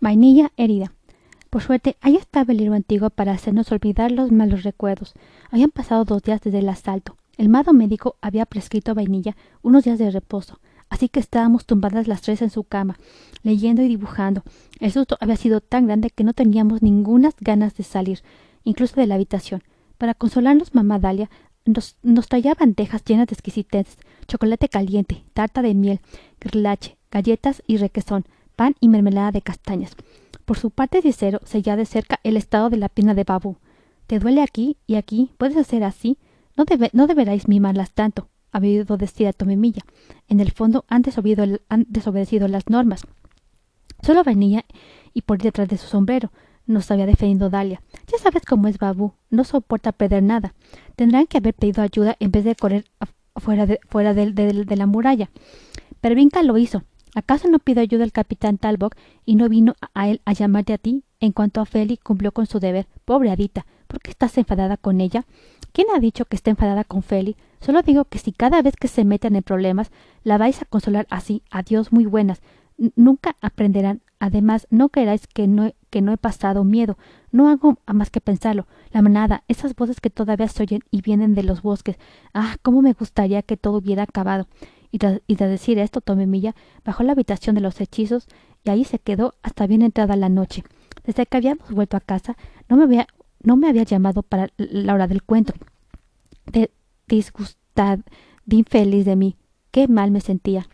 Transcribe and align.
Vainilla 0.00 0.52
herida. 0.56 0.92
Por 1.50 1.62
suerte, 1.62 1.96
ahí 2.00 2.16
estaba 2.16 2.52
el 2.52 2.58
libro 2.58 2.74
antiguo 2.74 3.10
para 3.10 3.32
hacernos 3.32 3.72
olvidar 3.72 4.12
los 4.12 4.30
malos 4.30 4.62
recuerdos. 4.62 5.14
Habían 5.50 5.70
pasado 5.70 6.04
dos 6.04 6.22
días 6.22 6.40
desde 6.42 6.58
el 6.58 6.68
asalto. 6.68 7.16
El 7.38 7.48
mado 7.48 7.72
médico 7.72 8.16
había 8.20 8.46
prescrito 8.46 8.90
a 8.90 8.94
Vainilla 8.94 9.36
unos 9.62 9.84
días 9.84 9.98
de 9.98 10.10
reposo, 10.10 10.60
así 10.88 11.08
que 11.08 11.20
estábamos 11.20 11.66
tumbadas 11.66 12.08
las 12.08 12.22
tres 12.22 12.42
en 12.42 12.50
su 12.50 12.64
cama, 12.64 12.98
leyendo 13.42 13.82
y 13.82 13.88
dibujando. 13.88 14.42
El 14.80 14.92
susto 14.92 15.16
había 15.20 15.36
sido 15.36 15.60
tan 15.60 15.86
grande 15.86 16.10
que 16.10 16.24
no 16.24 16.32
teníamos 16.32 16.82
ninguna 16.82 17.30
ganas 17.40 17.74
de 17.74 17.84
salir, 17.84 18.22
incluso 18.64 18.96
de 18.96 19.06
la 19.06 19.14
habitación. 19.14 19.62
Para 19.98 20.14
consolarnos, 20.14 20.74
mamá 20.74 20.98
Dalia 20.98 21.30
nos, 21.64 21.96
nos 22.02 22.28
traía 22.28 22.54
bandejas 22.54 23.04
llenas 23.04 23.26
de 23.28 23.34
exquisiteces, 23.34 23.98
chocolate 24.28 24.68
caliente, 24.68 25.24
tarta 25.34 25.62
de 25.62 25.74
miel, 25.74 26.00
grilache, 26.40 26.96
galletas 27.10 27.62
y 27.66 27.76
requesón, 27.76 28.24
pan 28.56 28.74
y 28.80 28.88
mermelada 28.88 29.30
de 29.30 29.42
castañas. 29.42 29.94
Por 30.44 30.58
su 30.58 30.70
parte 30.70 31.02
Cicero 31.02 31.40
seguía 31.44 31.76
de 31.76 31.86
cerca 31.86 32.20
el 32.24 32.36
estado 32.36 32.70
de 32.70 32.78
la 32.78 32.88
pierna 32.88 33.14
de 33.14 33.24
Babú. 33.24 33.58
¿Te 34.06 34.18
duele 34.18 34.42
aquí 34.42 34.76
y 34.86 34.94
aquí? 34.94 35.32
¿Puedes 35.38 35.56
hacer 35.56 35.84
así? 35.84 36.18
No, 36.56 36.64
debe, 36.64 36.90
deberáis 36.92 37.48
mimarlas 37.48 37.92
tanto, 37.92 38.28
ha 38.52 38.58
oído 38.58 38.96
decir 38.96 39.26
a 39.26 39.32
Tomemilla. 39.32 39.82
En 40.28 40.40
el 40.40 40.52
fondo 40.52 40.84
han, 40.88 41.02
han 41.68 41.86
desobedecido 41.88 42.48
las 42.48 42.68
normas. 42.68 43.06
Solo 44.02 44.24
venía 44.24 44.64
y 45.12 45.22
por 45.22 45.38
detrás 45.38 45.68
de 45.68 45.76
su 45.76 45.86
sombrero 45.86 46.30
nos 46.66 46.90
había 46.90 47.06
defendido 47.06 47.50
Dalia. 47.50 47.82
Ya 48.10 48.18
sabes 48.18 48.42
cómo 48.44 48.68
es 48.68 48.78
Babú, 48.78 49.14
no 49.30 49.44
soporta 49.44 49.92
perder 49.92 50.22
nada. 50.22 50.54
Tendrán 50.96 51.26
que 51.26 51.38
haber 51.38 51.54
pedido 51.54 51.82
ayuda 51.82 52.16
en 52.20 52.30
vez 52.30 52.44
de 52.44 52.54
correr 52.54 52.84
fuera 53.36 53.66
de, 53.66 53.80
fuera 53.88 54.14
de, 54.14 54.32
de 54.32 54.76
la 54.76 54.86
muralla. 54.86 55.30
Pervinca 56.00 56.42
lo 56.42 56.56
hizo, 56.58 56.84
¿Acaso 57.16 57.48
no 57.48 57.60
pidió 57.60 57.80
ayuda 57.80 58.04
el 58.04 58.12
capitán 58.12 58.58
Talbot 58.58 58.94
y 59.24 59.36
no 59.36 59.48
vino 59.48 59.74
a 59.94 60.10
él 60.10 60.20
a 60.26 60.34
llamarte 60.34 60.74
a 60.74 60.78
ti? 60.78 61.02
En 61.18 61.32
cuanto 61.32 61.62
a 61.62 61.64
Feli, 61.64 61.96
cumplió 61.96 62.30
con 62.30 62.44
su 62.44 62.60
deber. 62.60 62.86
Pobre 63.06 63.30
Adita, 63.30 63.64
¿por 63.86 64.00
qué 64.00 64.10
estás 64.10 64.36
enfadada 64.36 64.76
con 64.76 65.00
ella? 65.00 65.24
¿Quién 65.72 65.86
ha 65.96 65.98
dicho 65.98 66.26
que 66.26 66.36
está 66.36 66.50
enfadada 66.50 66.84
con 66.84 67.02
Feli? 67.02 67.34
Solo 67.58 67.80
digo 67.80 68.04
que 68.04 68.18
si 68.18 68.32
cada 68.32 68.60
vez 68.60 68.76
que 68.76 68.88
se 68.88 69.06
meten 69.06 69.34
en 69.34 69.42
problemas 69.42 69.92
la 70.24 70.36
vais 70.36 70.60
a 70.60 70.66
consolar 70.66 71.06
así, 71.08 71.42
adiós 71.50 71.90
muy 71.90 72.04
buenas, 72.04 72.42
nunca 72.96 73.36
aprenderán. 73.40 74.02
Además, 74.18 74.66
no 74.68 74.90
creáis 74.90 75.26
que 75.26 75.46
no, 75.46 75.72
que 75.88 76.02
no 76.02 76.12
he 76.12 76.18
pasado 76.18 76.64
miedo. 76.64 76.98
No 77.32 77.48
hago 77.48 77.78
más 77.86 78.10
que 78.10 78.20
pensarlo. 78.20 78.66
La 78.92 79.00
manada, 79.00 79.42
esas 79.48 79.74
voces 79.74 80.00
que 80.02 80.10
todavía 80.10 80.48
se 80.48 80.62
oyen 80.62 80.80
y 80.90 81.00
vienen 81.00 81.34
de 81.34 81.44
los 81.44 81.62
bosques. 81.62 81.96
Ah, 82.34 82.56
cómo 82.60 82.82
me 82.82 82.92
gustaría 82.92 83.40
que 83.40 83.56
todo 83.56 83.78
hubiera 83.78 84.02
acabado 84.02 84.48
y 84.90 84.98
tras, 84.98 85.20
decir 85.26 85.78
esto 85.78 86.00
Tomemilla 86.00 86.54
bajó 86.84 87.02
a 87.02 87.06
la 87.06 87.12
habitación 87.12 87.54
de 87.54 87.60
los 87.60 87.80
hechizos 87.80 88.26
y 88.64 88.70
ahí 88.70 88.84
se 88.84 88.98
quedó 88.98 89.34
hasta 89.42 89.66
bien 89.66 89.82
entrada 89.82 90.16
la 90.16 90.28
noche. 90.28 90.64
Desde 91.04 91.26
que 91.26 91.36
habíamos 91.36 91.70
vuelto 91.70 91.96
a 91.96 92.00
casa 92.00 92.36
no 92.68 92.76
me 92.76 92.84
había, 92.84 93.06
no 93.42 93.56
me 93.56 93.68
había 93.68 93.84
llamado 93.84 94.22
para 94.22 94.50
la 94.56 94.94
hora 94.94 95.06
del 95.06 95.22
cuento. 95.22 95.54
De 96.52 96.70
disgustad, 97.06 98.00
de 98.44 98.56
infeliz 98.56 99.04
de 99.04 99.16
mí. 99.16 99.36
Qué 99.70 99.88
mal 99.88 100.10
me 100.10 100.20
sentía. 100.20 100.68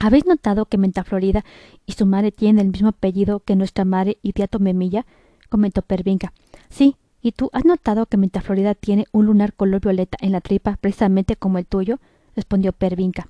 ¿Habéis 0.00 0.26
notado 0.26 0.66
que 0.66 0.78
Menta 0.78 1.02
Florida 1.02 1.44
y 1.84 1.92
su 1.92 2.06
madre 2.06 2.30
tienen 2.30 2.64
el 2.64 2.72
mismo 2.72 2.88
apellido 2.88 3.40
que 3.40 3.56
nuestra 3.56 3.84
madre 3.84 4.18
y 4.22 4.32
tía 4.32 4.46
Tomemilla? 4.46 5.06
comentó 5.48 5.82
Pervinca. 5.82 6.32
Sí, 6.68 6.96
¿y 7.20 7.32
tú 7.32 7.50
has 7.52 7.64
notado 7.64 8.06
que 8.06 8.16
Menta 8.16 8.40
Florida 8.40 8.74
tiene 8.74 9.06
un 9.12 9.26
lunar 9.26 9.54
color 9.54 9.80
violeta 9.80 10.16
en 10.20 10.32
la 10.32 10.40
tripa 10.40 10.76
precisamente 10.80 11.34
como 11.34 11.58
el 11.58 11.66
tuyo? 11.66 11.98
Respondió 12.38 12.72
Pervinca. 12.72 13.28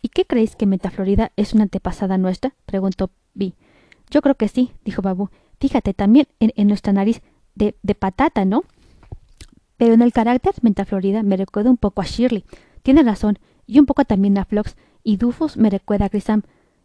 ¿Y 0.00 0.08
qué 0.08 0.24
creéis 0.24 0.54
que 0.54 0.64
Metaflorida 0.64 1.32
es 1.36 1.52
una 1.52 1.64
antepasada 1.64 2.16
nuestra? 2.16 2.54
preguntó 2.64 3.10
Vi. 3.34 3.54
Yo 4.08 4.22
creo 4.22 4.36
que 4.36 4.46
sí, 4.46 4.70
dijo 4.84 5.02
Babú. 5.02 5.30
Fíjate 5.58 5.94
también 5.94 6.28
en, 6.38 6.68
nuestra 6.68 6.92
nariz 6.92 7.22
de, 7.56 7.74
de, 7.82 7.94
patata, 7.96 8.44
¿no? 8.44 8.62
Pero 9.76 9.94
en 9.94 10.02
el 10.02 10.12
carácter 10.12 10.54
Metaflorida 10.62 11.24
me 11.24 11.36
recuerda 11.36 11.70
un 11.70 11.76
poco 11.76 12.02
a 12.02 12.04
Shirley. 12.04 12.44
Tiene 12.82 13.02
razón, 13.02 13.38
y 13.66 13.80
un 13.80 13.86
poco 13.86 14.04
también 14.04 14.38
a 14.38 14.44
Flox, 14.44 14.76
y 15.02 15.16
Dufus 15.16 15.56
me 15.56 15.70
recuerda 15.70 16.06
a 16.06 16.08
Grisam. 16.08 16.42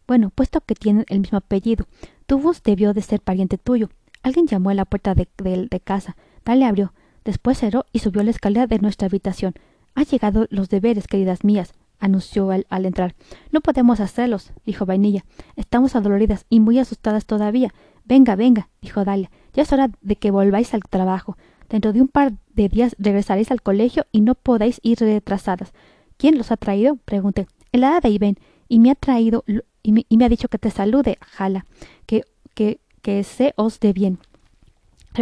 Bueno, 0.08 0.30
puesto 0.30 0.62
que 0.62 0.76
tienen 0.76 1.06
el 1.10 1.20
mismo 1.20 1.38
apellido, 1.38 1.86
Dufus 2.28 2.64
debió 2.64 2.94
de 2.94 3.02
ser 3.02 3.22
pariente 3.22 3.58
tuyo. 3.58 3.90
Alguien 4.24 4.48
llamó 4.48 4.72
a 4.72 4.74
la 4.74 4.86
puerta 4.86 5.14
de, 5.14 5.28
de 5.38 5.80
casa. 5.80 6.18
Dale 6.44 6.66
abrió. 6.66 6.94
Después 7.24 7.58
cerró 7.58 7.86
y 7.92 8.00
subió 8.00 8.24
la 8.24 8.32
escalera 8.32 8.68
de 8.68 8.80
nuestra 8.80 9.08
habitación. 9.08 9.54
Ha 9.96 10.04
llegado 10.04 10.46
los 10.50 10.70
deberes, 10.70 11.08
queridas 11.08 11.44
mías, 11.44 11.74
anunció 12.00 12.52
al 12.52 12.86
entrar. 12.86 13.16
No 13.52 13.62
podemos 13.62 14.00
hacerlos, 14.00 14.52
dijo 14.66 14.86
Vainilla. 14.86 15.26
Estamos 15.56 15.96
adoloridas 15.96 16.46
y 16.50 16.60
muy 16.60 16.78
asustadas 16.80 17.26
todavía. 17.26 17.74
Venga, 18.04 18.36
venga, 18.36 18.70
dijo 18.82 19.04
Dalia. 19.04 19.32
Ya 19.54 19.64
es 19.64 19.74
hora 19.74 19.90
de 20.02 20.16
que 20.16 20.32
volváis 20.32 20.74
al 20.74 20.82
trabajo. 20.82 21.38
Dentro 21.70 21.94
de 21.94 22.02
un 22.02 22.08
par 22.08 22.34
de 22.54 22.70
días 22.70 22.96
regresaréis 23.00 23.50
al 23.52 23.62
colegio 23.62 24.06
y 24.12 24.22
no 24.22 24.36
podéis 24.36 24.80
ir 24.84 25.00
retrasadas. 25.00 25.74
¿Quién 26.18 26.38
los 26.38 26.52
ha 26.52 26.58
traído? 26.58 26.98
pregunté. 26.98 27.48
El 27.72 27.84
hada 27.84 28.00
de 28.02 28.10
Iben, 28.10 28.38
y 28.68 28.80
me 28.80 28.92
ha 28.92 28.96
traído 28.96 29.44
y 29.84 29.92
me, 29.92 30.26
ha 30.26 30.30
dicho 30.30 30.48
que 30.48 30.58
te 30.58 30.72
salude, 30.72 31.18
Jala, 31.22 31.66
que, 32.06 32.24
que, 32.56 32.80
que 33.02 33.24
se 33.24 33.54
os 33.56 33.80
dé 33.80 33.94
bien. 33.94 34.18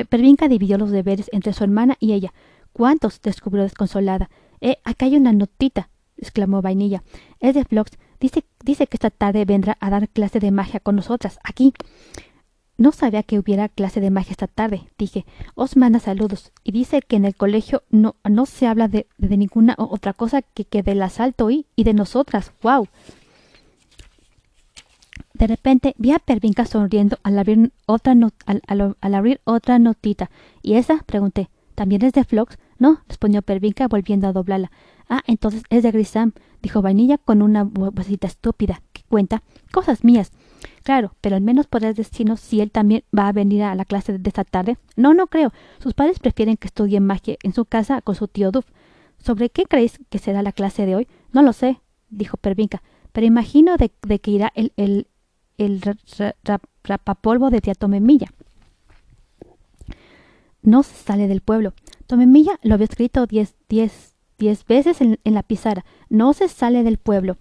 Pervinca 0.10 0.48
dividió 0.48 0.78
los 0.78 0.92
deberes 0.92 1.30
entre 1.34 1.54
su 1.54 1.64
hermana 1.64 1.98
y 2.00 2.14
ella. 2.14 2.34
¿Cuántos? 2.72 3.22
descubrió 3.22 3.64
desconsolada. 3.64 4.30
Eh, 4.64 4.78
acá 4.86 5.08
hay 5.08 5.18
una 5.18 5.34
notita, 5.34 5.90
exclamó 6.16 6.62
Vainilla. 6.62 7.04
Es 7.42 7.54
de 7.54 7.66
Flox. 7.66 7.92
Dice, 8.22 8.46
dice 8.64 8.88
que 8.88 8.96
esta 8.96 9.10
tarde 9.10 9.44
vendrá 9.44 9.78
a 9.82 9.90
dar 9.90 10.08
clase 10.08 10.40
de 10.40 10.52
magia 10.52 10.80
con 10.80 10.96
nosotras, 10.96 11.38
aquí. 11.44 11.74
No 12.78 12.94
sabía 12.94 13.24
que 13.24 13.38
hubiera 13.38 13.68
clase 13.68 14.00
de 14.00 14.10
magia 14.10 14.32
esta 14.32 14.48
tarde, 14.48 14.88
dije. 14.98 15.26
Os 15.54 15.76
manda 15.76 16.00
saludos 16.00 16.54
y 16.64 16.72
dice 16.72 17.02
que 17.02 17.18
en 17.18 17.26
el 17.26 17.36
colegio 17.36 17.84
no, 17.90 18.16
no 18.24 18.46
se 18.46 18.66
habla 18.66 18.88
de, 18.88 19.06
de 19.18 19.36
ninguna 19.36 19.76
otra 19.78 20.14
cosa 20.14 20.42
que, 20.42 20.64
que 20.64 20.82
del 20.82 21.02
asalto 21.02 21.52
y, 21.52 21.68
y 21.76 21.84
de 21.84 21.94
nosotras. 21.94 22.54
¡Wow! 22.62 22.88
De 25.34 25.46
repente 25.46 25.94
vi 25.98 26.12
a 26.14 26.20
Pervinca 26.20 26.66
sonriendo 26.66 27.18
al 27.24 27.38
abrir 27.38 27.74
otra, 27.86 28.16
al, 28.46 28.62
al, 29.02 29.14
abrir 29.14 29.42
otra 29.44 29.78
notita. 29.78 30.32
¿Y 30.62 30.76
esa? 30.76 31.04
pregunté. 31.06 31.50
¿También 31.76 32.04
es 32.06 32.14
de 32.14 32.24
Flox? 32.24 32.58
No, 32.80 33.02
respondió 33.08 33.42
Pervinca 33.42 33.88
volviendo 33.88 34.28
a 34.28 34.34
doblarla. 34.34 34.72
Ah, 35.10 35.22
entonces 35.28 35.64
es 35.70 35.84
de 35.84 35.92
Grisam, 35.92 36.34
dijo 36.62 36.82
Vainilla 36.82 37.18
con 37.18 37.42
una 37.42 37.64
vocecita 37.64 38.28
estúpida, 38.28 38.82
que 38.94 39.04
cuenta 39.08 39.44
cosas 39.72 40.04
mías. 40.04 40.32
Claro, 40.84 41.16
pero 41.22 41.36
al 41.36 41.42
menos 41.42 41.68
podrás 41.68 41.96
decirnos 41.96 42.40
si 42.40 42.62
él 42.62 42.72
también 42.72 43.04
va 43.18 43.28
a 43.28 43.32
venir 43.34 43.64
a 43.64 43.76
la 43.76 43.86
clase 43.86 44.18
de 44.18 44.28
esta 44.28 44.44
tarde. 44.44 44.78
No, 44.96 45.14
no 45.14 45.28
creo. 45.28 45.52
Sus 45.80 45.94
padres 45.94 46.20
prefieren 46.20 46.58
que 46.58 46.68
estudie 46.68 47.00
magia 47.00 47.38
en 47.44 47.54
su 47.54 47.66
casa 47.66 48.02
con 48.02 48.16
su 48.16 48.28
tío 48.28 48.52
Duff. 48.52 48.66
¿Sobre 49.18 49.50
qué 49.50 49.64
creéis 49.64 50.00
que 50.10 50.20
será 50.20 50.42
la 50.42 50.52
clase 50.52 50.86
de 50.86 50.96
hoy? 50.96 51.08
No 51.32 51.42
lo 51.42 51.54
sé, 51.54 51.80
dijo 52.10 52.38
Pervinca, 52.38 52.84
pero 53.14 53.26
imagino 53.26 53.78
de, 53.78 53.90
que 54.20 54.32
irá 54.32 54.52
el, 54.56 54.74
el, 54.76 55.08
el 55.58 55.82
rapapolvo 56.84 57.50
de 57.50 57.62
tía 57.62 57.76
Tomemilla. 57.76 58.28
No 60.62 60.84
se 60.84 60.96
sale 60.96 61.28
del 61.28 61.42
pueblo. 61.42 61.74
Tomemilla 62.14 62.60
lo 62.62 62.76
había 62.76 62.86
escrito 62.86 63.26
diez, 63.26 63.56
diez, 63.70 64.14
diez 64.38 64.68
veces 64.68 65.02
en, 65.02 65.18
la 65.24 65.42
pizarra. 65.42 65.84
No 66.10 66.34
se 66.34 66.48
sale 66.48 66.84
del 66.84 67.00
pueblo. 67.00 67.38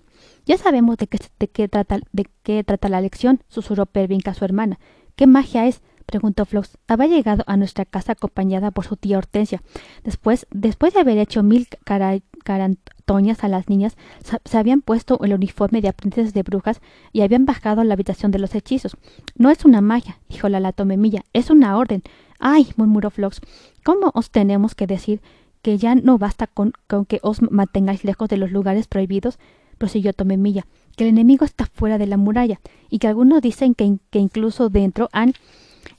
Ya 0.47 0.56
sabemos 0.56 0.97
de 0.97 1.09
qué, 1.09 1.69
trata, 1.69 1.99
de 2.10 2.27
qué 2.43 2.65
trata 2.65 2.88
la 2.88 3.03
lección, 3.03 3.43
susurró 3.49 3.84
Pervinca 3.84 4.31
a 4.31 4.34
su 4.34 4.47
hermana. 4.47 4.78
¿Qué 5.15 5.27
magia 5.27 5.66
es? 5.66 5.82
preguntó 6.06 6.47
Flox. 6.47 6.78
Había 6.88 7.09
llegado 7.09 7.44
a 7.47 7.59
nuestra 7.59 7.84
casa 7.84 8.12
acompañada 8.12 8.71
por 8.71 8.87
su 8.87 8.97
tía 8.97 9.19
Hortensia. 9.19 9.62
Después, 10.05 10.47
después 10.50 10.94
de 10.94 11.00
haber 11.00 11.19
hecho 11.19 11.43
mil 11.43 11.69
carantoñas 11.84 13.44
a 13.44 13.49
las 13.49 13.69
niñas, 13.69 13.99
se 14.43 14.56
habían 14.56 14.81
puesto 14.81 15.22
el 15.22 15.34
uniforme 15.34 15.82
de 15.82 15.88
aprendices 15.88 16.32
de 16.32 16.43
brujas 16.43 16.81
y 17.12 17.21
habían 17.21 17.44
bajado 17.44 17.82
a 17.82 17.84
la 17.84 17.93
habitación 17.93 18.31
de 18.31 18.38
los 18.38 18.55
hechizos. 18.55 18.97
No 19.37 19.50
es 19.50 19.67
una 19.67 19.82
magia, 19.82 20.19
dijo 20.31 20.49
la 20.49 20.73
Tomemilla, 20.73 21.25
es 21.35 21.50
una 21.50 21.76
orden. 21.76 22.02
Ay, 22.44 22.73
murmuró 22.77 23.11
Flox, 23.11 23.41
¿cómo 23.85 24.11
os 24.15 24.31
tenemos 24.31 24.75
que 24.75 24.89
decir 24.89 25.21
que 25.62 25.79
ya 25.79 25.94
no 25.94 26.19
basta 26.19 26.49
con, 26.49 26.73
que 27.06 27.21
os 27.23 27.41
mantengáis 27.41 28.03
lejos 28.03 28.29
de 28.29 28.37
los 28.37 28.50
lugares 28.50 28.89
prohibidos? 28.89 29.39
prosiguió 29.79 30.12
Tomemilla, 30.12 30.67
que 30.97 31.05
el 31.05 31.11
enemigo 31.11 31.44
está 31.44 31.67
fuera 31.67 31.99
de 31.99 32.09
la 32.09 32.17
muralla, 32.17 32.61
y 32.91 32.99
que 32.99 33.06
algunos 33.06 33.43
dicen 33.43 33.77
que, 33.77 33.97
incluso 34.19 34.71
dentro 34.71 35.09
han, 35.12 35.35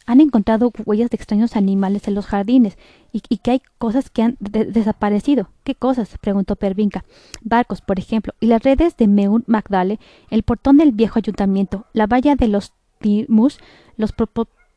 han 0.05 0.19
encontrado 0.19 0.73
huellas 0.85 1.09
de 1.09 1.15
extraños 1.15 1.55
animales 1.55 2.09
en 2.09 2.15
los 2.15 2.25
jardines, 2.25 2.77
y, 3.13 3.21
que 3.37 3.51
hay 3.51 3.61
cosas 3.77 4.09
que 4.09 4.23
han 4.23 4.37
desaparecido. 4.39 5.49
¿Qué 5.63 5.75
cosas? 5.75 6.17
preguntó 6.19 6.57
Pervinca. 6.57 7.05
Barcos, 7.41 7.79
por 7.79 7.99
ejemplo, 7.99 8.33
y 8.41 8.47
las 8.47 8.63
redes 8.63 8.97
de 8.97 9.07
Meun 9.07 9.45
Magdale, 9.47 9.97
el 10.29 10.43
portón 10.43 10.75
del 10.75 10.91
viejo 10.91 11.19
ayuntamiento, 11.19 11.85
la 11.93 12.05
valla 12.05 12.35
de 12.35 12.49
los 12.49 12.73
Timus, 12.99 13.59
los 13.95 14.11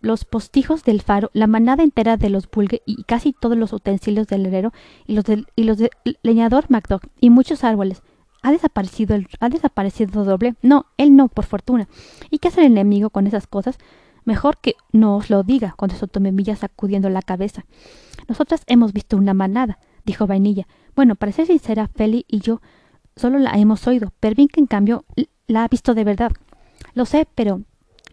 los 0.01 0.25
postijos 0.25 0.85
del 0.85 1.03
faro, 1.03 1.31
la 1.33 1.47
manada 1.47 1.83
entera 1.83 2.17
de 2.17 2.31
los 2.31 2.51
bulgue 2.51 2.83
y 2.87 3.05
casi 3.05 3.33
todos 3.33 3.57
los 3.57 3.73
utensilios 3.73 4.27
del 4.27 4.47
herrero 4.47 4.73
y 5.07 5.15
los 5.15 5.25
del, 5.25 5.47
y 5.57 5.65
los 5.65 5.79
leñador 6.23 6.67
Macduff 6.69 7.03
y 7.21 7.31
muchos 7.31 7.65
árboles. 7.65 8.03
¿Ha 8.43 8.53
desaparecido 8.53 9.17
el, 9.17 9.29
ha 9.41 9.49
desaparecido 9.49 10.25
doble? 10.25 10.55
No, 10.63 10.87
él 10.99 11.17
no, 11.17 11.29
por 11.29 11.47
fortuna. 11.47 11.89
¿Y 12.31 12.39
qué 12.39 12.49
hace 12.49 12.61
el 12.61 12.67
enemigo 12.67 13.11
con 13.11 13.27
esas 13.27 13.47
cosas? 13.47 13.79
Mejor 14.25 14.59
que 14.59 14.75
no 14.93 15.17
os 15.17 15.31
lo 15.31 15.43
diga, 15.43 15.75
contestó 15.77 16.07
Tomemilla 16.07 16.57
sacudiendo 16.57 17.09
la 17.11 17.23
cabeza. 17.23 17.65
Nosotras 18.29 18.63
hemos 18.67 18.93
visto 18.93 19.17
una 19.17 19.35
manada, 19.35 19.79
dijo 20.05 20.27
Vainilla. 20.27 20.67
Bueno, 20.95 21.15
para 21.15 21.33
ser 21.33 21.47
sincera, 21.47 21.89
Feli 21.89 22.25
y 22.29 22.41
yo 22.41 22.61
solo 23.17 23.39
la 23.39 23.53
hemos 23.53 23.87
oído. 23.87 24.13
Pervin, 24.21 24.49
en 24.57 24.67
cambio, 24.67 25.05
la 25.47 25.65
ha 25.65 25.69
visto 25.69 25.95
de 25.95 26.05
verdad. 26.05 26.33
Lo 26.95 27.07
sé, 27.07 27.27
pero 27.35 27.63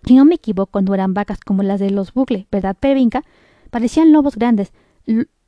si 0.05 0.15
no 0.15 0.25
me 0.25 0.35
equivoco, 0.35 0.81
no 0.81 0.93
eran 0.93 1.13
vacas 1.13 1.39
como 1.39 1.63
las 1.63 1.79
de 1.79 1.89
los 1.89 2.13
Bucle, 2.13 2.47
¿verdad, 2.51 2.75
Pervinca? 2.79 3.23
Parecían 3.69 4.11
lobos 4.11 4.35
grandes, 4.35 4.73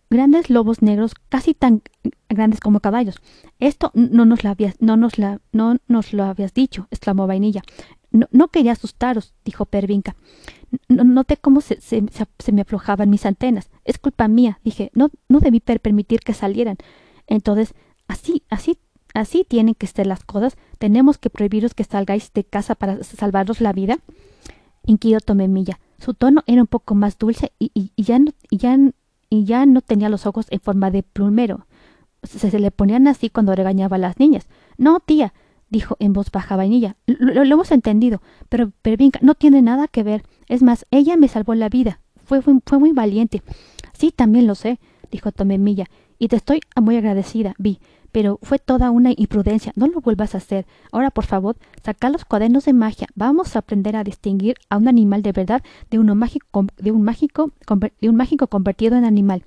grandes 0.09 0.49
lobos 0.49 0.81
negros, 0.81 1.13
casi 1.29 1.53
tan 1.53 1.81
grandes 2.29 2.59
como 2.59 2.79
caballos. 2.79 3.17
Esto 3.59 3.91
no 3.93 4.25
nos 4.25 4.43
lo 4.43 4.49
habías, 4.49 4.75
no 4.79 4.97
nos 4.97 5.17
la, 5.17 5.41
lo 5.51 6.23
habías 6.23 6.53
dicho, 6.53 6.87
exclamó 6.91 7.27
Vainilla. 7.27 7.61
No, 8.11 8.27
no 8.31 8.47
quería 8.47 8.71
asustaros, 8.71 9.33
dijo 9.43 9.65
Pervinca. 9.65 10.15
No, 10.87 11.03
noté 11.03 11.37
cómo 11.37 11.61
se, 11.61 11.79
me 12.51 12.61
aflojaban 12.61 13.09
mis 13.09 13.25
antenas. 13.25 13.69
Es 13.83 13.97
culpa 13.97 14.27
mía, 14.27 14.59
dije. 14.63 14.89
No 14.93 15.09
debí 15.27 15.59
permitir 15.59 16.21
que 16.21 16.33
salieran. 16.33 16.77
Entonces, 17.27 17.73
así, 18.07 18.43
así, 18.49 18.77
así 19.15 19.45
tienen 19.47 19.73
que 19.73 19.87
ser 19.87 20.05
las 20.05 20.23
cosas. 20.23 20.57
Tenemos 20.77 21.17
que 21.17 21.29
prohibiros 21.29 21.73
que 21.73 21.83
salgáis 21.83 22.31
de 22.33 22.43
casa 22.43 22.75
para 22.75 23.03
salvaros 23.03 23.61
la 23.61 23.73
vida. 23.73 23.97
Inquirió 24.85 25.19
Tomemilla. 25.19 25.79
Su 25.97 26.13
tono 26.13 26.43
era 26.45 26.61
un 26.61 26.67
poco 26.67 26.93
más 26.93 27.17
dulce 27.17 27.51
y, 27.57 27.91
ya, 27.97 28.19
no, 29.65 29.81
tenía 29.81 30.09
los 30.09 30.25
ojos 30.25 30.45
en 30.49 30.59
forma 30.59 30.91
de 30.91 31.01
plumero. 31.01 31.65
Se, 32.23 32.59
le 32.59 32.71
ponían 32.71 33.07
así 33.07 33.29
cuando 33.29 33.55
regañaba 33.55 33.95
a 33.95 33.99
las 33.99 34.19
niñas. 34.19 34.47
No, 34.77 34.99
tía, 34.99 35.33
dijo 35.69 35.95
en 35.99 36.13
voz 36.13 36.29
baja 36.31 36.55
Vainilla. 36.55 36.97
Lo, 37.07 37.45
lo 37.45 37.53
hemos 37.53 37.71
entendido, 37.71 38.21
pero 38.49 38.71
Pervinca 38.81 39.19
no 39.21 39.35
tiene 39.35 39.61
nada 39.61 39.87
que 39.87 40.03
ver. 40.03 40.23
Es 40.47 40.61
más, 40.61 40.85
ella 40.91 41.15
me 41.17 41.27
salvó 41.27 41.55
la 41.55 41.69
vida. 41.69 42.01
Fue, 42.25 42.41
fue, 42.41 42.55
fue 42.65 42.79
muy 42.79 42.91
valiente. 42.91 43.41
Sí, 43.93 44.11
también 44.11 44.45
lo 44.45 44.55
sé, 44.55 44.79
dijo 45.09 45.31
Tomemilla, 45.31 45.85
y 46.19 46.27
te 46.27 46.35
estoy 46.35 46.61
muy 46.81 46.97
agradecida, 46.97 47.53
Vi, 47.57 47.79
pero 48.15 48.39
fue 48.41 48.59
toda 48.59 48.91
una 48.91 49.11
imprudencia. 49.15 49.73
No 49.75 49.87
lo 49.87 49.99
vuelvas 49.99 50.35
a 50.35 50.37
hacer. 50.37 50.65
Ahora, 50.93 51.11
por 51.11 51.25
favor, 51.25 51.57
saca 51.83 52.09
los 52.09 52.23
cuadernos 52.23 52.63
de 52.63 52.71
magia. 52.71 53.07
Vamos 53.13 53.55
a 53.55 53.59
aprender 53.59 53.97
a 53.97 54.05
distinguir 54.05 54.55
a 54.69 54.77
un 54.77 54.87
animal 54.87 55.21
de 55.21 55.33
verdad 55.33 55.61
de 55.91 55.99
uno 55.99 56.15
mágico, 56.15 56.65
de 56.77 56.91
un 56.91 57.01
mágico, 57.01 57.51
de 57.99 58.09
un 58.09 58.15
mágico 58.15 58.47
convertido 58.47 58.95
en 58.95 59.03
animal. 59.03 59.43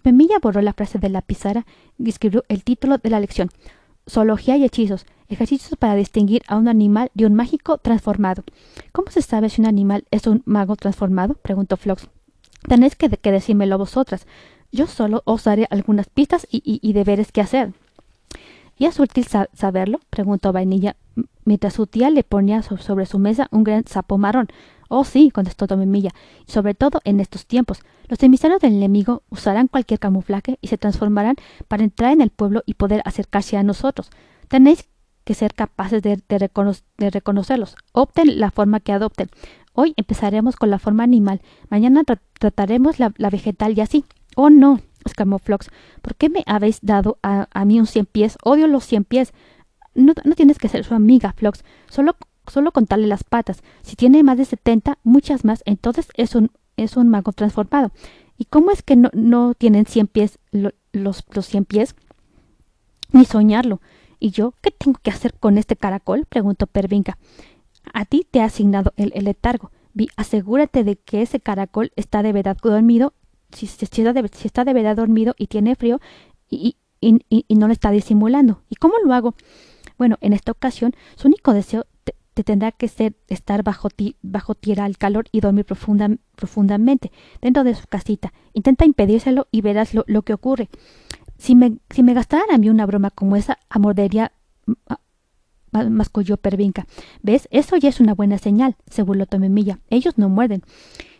Tomemilla 0.00 0.38
borró 0.40 0.62
la 0.62 0.72
frase 0.72 1.00
de 1.00 1.08
la 1.08 1.20
pizarra 1.22 1.66
y 1.98 2.08
escribió 2.08 2.44
el 2.48 2.62
título 2.62 2.98
de 2.98 3.10
la 3.10 3.18
lección. 3.18 3.48
Zoología 4.08 4.56
y 4.56 4.64
hechizos. 4.64 5.04
Ejercicios 5.28 5.76
para 5.76 5.96
distinguir 5.96 6.42
a 6.46 6.58
un 6.58 6.68
animal 6.68 7.10
de 7.14 7.26
un 7.26 7.34
mágico 7.34 7.78
transformado. 7.78 8.44
¿Cómo 8.92 9.10
se 9.10 9.22
sabe 9.22 9.48
si 9.48 9.60
un 9.62 9.66
animal 9.66 10.04
es 10.12 10.28
un 10.28 10.42
mago 10.44 10.76
transformado? 10.76 11.34
preguntó 11.34 11.76
Flox. 11.76 12.08
Tenéis 12.68 12.94
que, 12.94 13.08
que 13.08 13.32
decírmelo 13.32 13.78
vosotras. 13.78 14.26
Yo 14.72 14.86
solo 14.86 15.22
os 15.26 15.44
daré 15.44 15.66
algunas 15.70 16.08
pistas 16.08 16.46
y, 16.50 16.92
deberes 16.92 17.30
que 17.30 17.42
hacer. 17.42 17.72
¿Y 18.78 18.86
es 18.86 18.98
útil 18.98 19.26
sa 19.26 19.48
saberlo? 19.52 20.00
preguntó 20.08 20.52
Vainilla, 20.52 20.96
mientras 21.44 21.74
su 21.74 21.86
tía 21.86 22.08
le 22.10 22.24
ponía 22.24 22.62
so 22.62 22.78
sobre 22.78 23.04
su 23.06 23.18
mesa 23.18 23.48
un 23.50 23.64
gran 23.64 23.86
sapo 23.86 24.16
marrón. 24.16 24.48
Oh, 24.88 25.04
sí, 25.04 25.30
contestó 25.30 25.66
Tomemilla, 25.66 26.10
sobre 26.46 26.74
todo 26.74 27.00
en 27.04 27.20
estos 27.20 27.46
tiempos. 27.46 27.80
Los 28.08 28.22
emisarios 28.22 28.60
del 28.60 28.74
enemigo 28.74 29.22
usarán 29.30 29.68
cualquier 29.68 30.00
camuflaje 30.00 30.58
y 30.60 30.68
se 30.68 30.78
transformarán 30.78 31.36
para 31.68 31.84
entrar 31.84 32.12
en 32.12 32.20
el 32.20 32.30
pueblo 32.30 32.62
y 32.66 32.74
poder 32.74 33.02
acercarse 33.04 33.56
a 33.56 33.62
nosotros. 33.62 34.10
Tenéis 34.48 34.88
que 35.24 35.34
ser 35.34 35.54
capaces 35.54 36.02
de, 36.02 36.20
de, 36.28 36.38
recono 36.38 36.72
de 36.98 37.10
reconocerlos. 37.10 37.76
Opten 37.92 38.40
la 38.40 38.50
forma 38.50 38.80
que 38.80 38.92
adopten. 38.92 39.30
Hoy 39.74 39.94
empezaremos 39.96 40.56
con 40.56 40.70
la 40.70 40.78
forma 40.78 41.04
animal, 41.04 41.40
mañana 41.70 42.04
tra 42.04 42.20
trataremos 42.38 42.98
la, 42.98 43.10
vegetal 43.30 43.76
y 43.76 43.80
así. 43.80 44.04
Oh, 44.36 44.50
no, 44.50 44.80
exclamó 45.04 45.38
Flox. 45.38 45.68
¿Por 46.00 46.14
qué 46.14 46.28
me 46.30 46.42
habéis 46.46 46.80
dado 46.82 47.18
a, 47.22 47.48
a 47.52 47.64
mí 47.64 47.78
un 47.78 47.86
cien 47.86 48.06
pies? 48.06 48.38
Odio 48.42 48.66
los 48.66 48.84
cien 48.84 49.04
pies. 49.04 49.32
No, 49.94 50.14
no 50.24 50.34
tienes 50.34 50.58
que 50.58 50.68
ser 50.68 50.84
su 50.84 50.94
amiga, 50.94 51.34
Flox. 51.36 51.64
Solo, 51.88 52.16
solo 52.46 52.72
contarle 52.72 53.06
las 53.06 53.24
patas. 53.24 53.62
Si 53.82 53.96
tiene 53.96 54.22
más 54.22 54.38
de 54.38 54.44
setenta, 54.44 54.98
muchas 55.02 55.44
más, 55.44 55.62
entonces 55.66 56.08
es 56.14 56.34
un, 56.34 56.50
es 56.76 56.96
un 56.96 57.08
mago 57.08 57.32
transformado. 57.32 57.92
¿Y 58.38 58.46
cómo 58.46 58.70
es 58.70 58.82
que 58.82 58.96
no, 58.96 59.10
no 59.12 59.54
tienen 59.54 59.86
cien 59.86 60.06
pies 60.06 60.38
lo, 60.50 60.72
los, 60.92 61.24
los 61.30 61.46
cien 61.46 61.64
pies? 61.64 61.94
Ni 63.12 63.24
soñarlo. 63.24 63.80
¿Y 64.18 64.30
yo 64.30 64.54
qué 64.62 64.70
tengo 64.70 64.98
que 65.02 65.10
hacer 65.10 65.34
con 65.34 65.58
este 65.58 65.76
caracol? 65.76 66.26
preguntó 66.26 66.66
Pervinca. 66.66 67.18
A 67.92 68.04
ti 68.04 68.26
te 68.30 68.40
ha 68.40 68.44
asignado 68.46 68.92
el, 68.96 69.12
el 69.14 69.24
letargo. 69.24 69.70
Vi, 69.92 70.08
asegúrate 70.16 70.84
de 70.84 70.96
que 70.96 71.22
ese 71.22 71.40
caracol 71.40 71.92
está 71.96 72.22
de 72.22 72.32
verdad 72.32 72.56
dormido, 72.62 73.12
si, 73.52 73.66
está, 73.66 74.12
de, 74.12 74.28
si 74.32 74.46
está, 74.46 74.64
de, 74.64 74.72
verdad 74.72 74.96
dormido 74.96 75.34
y 75.38 75.46
tiene 75.46 75.76
frío 75.76 76.00
y, 76.48 76.76
y, 77.00 77.18
y, 77.28 77.44
y, 77.48 77.54
no 77.56 77.66
lo 77.66 77.72
está 77.72 77.90
disimulando. 77.90 78.62
¿Y 78.68 78.76
cómo 78.76 78.94
lo 79.04 79.12
hago? 79.12 79.34
Bueno, 79.98 80.18
en 80.20 80.32
esta 80.32 80.52
ocasión, 80.52 80.92
su 81.16 81.28
único 81.28 81.52
deseo 81.52 81.86
te, 82.04 82.14
te 82.34 82.44
tendrá 82.44 82.72
que 82.72 82.88
ser 82.88 83.14
estar 83.28 83.62
bajo, 83.62 83.90
ti, 83.90 84.16
bajo 84.22 84.54
tierra 84.54 84.84
al 84.84 84.98
calor 84.98 85.26
y 85.32 85.40
dormir 85.40 85.64
profunda, 85.64 86.08
profundamente 86.34 87.12
dentro 87.40 87.64
de 87.64 87.74
su 87.74 87.86
casita. 87.86 88.32
Intenta 88.52 88.84
impedírselo 88.84 89.48
y 89.50 89.60
verás 89.60 89.94
lo, 89.94 90.04
lo 90.06 90.22
que 90.22 90.34
ocurre. 90.34 90.68
Si 91.38 91.54
me, 91.54 91.78
si 91.90 92.02
me 92.02 92.14
gastaran 92.14 92.50
a 92.52 92.58
mí 92.58 92.70
una 92.70 92.86
broma 92.86 93.10
como 93.10 93.36
esa, 93.36 93.58
amordería 93.68 94.32
masculló 95.72 96.36
Pervinca. 96.36 96.86
¿Ves? 97.22 97.48
Eso 97.50 97.76
ya 97.76 97.88
es 97.88 98.00
una 98.00 98.14
buena 98.14 98.38
señal, 98.38 98.76
se 98.88 99.02
burló 99.02 99.26
Tomemilla. 99.26 99.78
Ellos 99.90 100.18
no 100.18 100.28
muerden. 100.28 100.62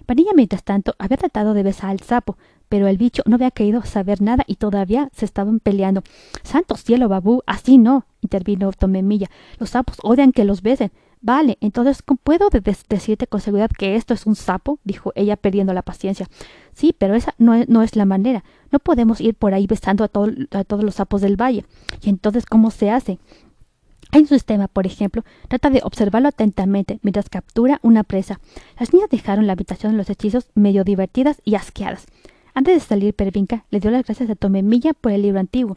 Panilla, 0.02 0.32
mientras 0.34 0.64
tanto, 0.64 0.94
había 0.99 1.16
tratado 1.16 1.54
de 1.54 1.62
besar 1.62 1.90
al 1.90 2.00
sapo, 2.00 2.37
pero 2.69 2.88
el 2.88 2.96
bicho 2.96 3.22
no 3.26 3.34
había 3.37 3.50
querido 3.50 3.82
saber 3.82 4.22
nada 4.22 4.44
y 4.46 4.56
todavía 4.56 5.10
se 5.12 5.25
estaban 5.25 5.60
peleando. 5.60 6.02
Santo 6.43 6.76
cielo, 6.76 7.08
babú, 7.08 7.43
así 7.46 7.78
no, 7.78 8.06
intervino 8.22 8.72
Tomemilla. 8.72 9.31
Los 9.58 9.70
sapos 9.70 9.99
odian 10.02 10.32
que 10.32 10.44
los 10.44 10.62
besen. 10.62 10.90
Vale, 11.20 11.56
entonces 11.60 12.02
¿puedo 12.25 12.49
decirte 12.50 13.28
con 13.28 13.40
seguridad 13.40 13.70
que 13.70 13.94
esto 13.94 14.12
es 14.12 14.26
un 14.26 14.34
sapo? 14.34 14.81
dijo 14.82 15.12
ella 15.14 15.37
perdiendo 15.37 15.72
la 15.72 15.82
paciencia. 15.82 16.28
Sí, 16.72 16.94
pero 16.96 17.14
esa 17.14 17.34
no 17.38 17.54
es, 17.54 17.69
no 17.69 17.82
es 17.82 17.94
la 17.94 18.06
manera. 18.06 18.43
No 18.72 18.81
podemos 18.81 19.20
ir 19.20 19.34
por 19.37 19.54
ahí 19.54 19.69
besando 19.69 20.02
a, 20.02 20.10
a 20.58 20.64
todos 20.64 20.82
los 20.82 20.96
sapos 20.96 21.20
del 21.20 21.40
valle. 21.40 21.64
¿Y 22.02 22.10
entonces 22.10 22.44
cómo 22.44 22.72
se 22.72 22.90
hace? 22.90 23.19
Hay 24.12 24.23
un 24.23 24.29
sistema, 24.29 24.69
por 24.69 24.87
ejemplo, 24.87 25.25
trata 25.49 25.70
de 25.70 25.81
observarlo 25.82 26.29
atentamente 26.29 26.99
mientras 27.03 27.29
captura 27.29 27.81
una 27.82 28.05
presa. 28.05 28.41
Las 28.79 28.93
niñas 28.93 29.11
dejaron 29.11 29.47
la 29.47 29.55
habitación 29.55 29.92
de 29.92 29.99
los 29.99 30.11
hechizos 30.11 30.50
medio 30.54 30.85
divertidas 30.85 31.40
y 31.45 31.54
asqueadas. 31.54 32.07
Antes 32.54 32.75
de 32.75 32.81
salir, 32.81 33.14
Pervinca 33.14 33.64
le 33.71 33.81
dio 33.81 33.90
las 33.90 34.04
gracias 34.04 34.28
a 34.28 34.35
Tomemilla 34.35 34.92
por 34.92 35.12
el 35.12 35.23
libro 35.23 35.40
antiguo. 35.40 35.76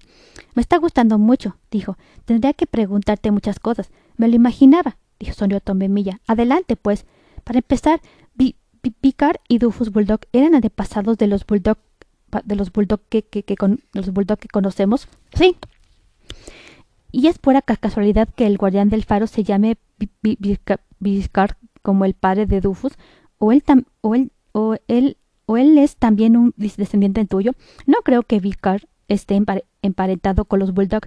Me 0.54 0.62
está 0.62 0.78
gustando 0.78 1.18
mucho, 1.18 1.56
dijo. 1.72 1.98
Tendría 2.26 2.54
que 2.54 2.68
preguntarte 2.68 3.32
muchas 3.32 3.60
cosas. 3.60 3.90
Me 4.18 4.28
lo 4.28 4.36
imaginaba 4.36 4.98
dijo 5.20 5.34
sonrió 5.34 5.60
Tomemilla. 5.60 6.20
Adelante, 6.28 6.76
pues. 6.76 7.06
Para 7.44 7.60
empezar, 7.60 8.02
Picard 9.02 9.38
y 9.48 9.58
Dufus 9.58 9.92
Bulldog 9.92 10.22
eran 10.32 10.54
antepasados 10.54 11.18
de 11.18 11.28
los 11.28 11.46
Bulldog 11.46 11.78
de 12.44 12.56
los 12.56 12.72
Bulldog 12.72 13.00
que, 13.10 13.24
que, 13.24 13.44
que 13.44 13.56
con, 13.56 13.80
los 13.94 14.12
Bulldog 14.12 14.38
que 14.38 14.48
conocemos. 14.48 15.08
Sí. 15.34 15.56
Y 17.16 17.28
es 17.28 17.40
pura 17.40 17.62
casualidad 17.62 18.28
que 18.28 18.46
el 18.46 18.58
guardián 18.58 18.90
del 18.90 19.06
faro 19.06 19.26
se 19.26 19.46
llame 19.46 19.78
Picard 20.22 21.52
como 21.82 22.04
el 22.04 22.14
padre 22.14 22.46
de 22.46 22.60
Dufus, 22.60 22.92
o 23.38 23.54
él, 23.54 23.68
es 25.78 25.96
también 25.96 26.36
un 26.36 26.54
descendiente 26.58 27.26
tuyo. 27.26 27.54
No 27.86 28.00
creo 28.04 28.24
que 28.24 28.42
Picard 28.42 28.82
esté 29.08 29.42
emparentado 29.82 30.44
con 30.44 30.60
los 30.60 30.74
Bulldog, 30.74 31.04